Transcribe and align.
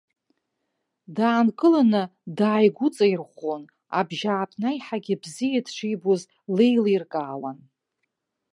Даанкыланы 1.15 2.03
дааигәыҵаирӷәӷәон, 2.37 3.63
абжьааԥны 3.99 4.67
аиҳагьы 4.71 5.15
бзиа 5.21 5.59
дшибоз 5.65 6.21
леилиркаауан. 6.55 7.57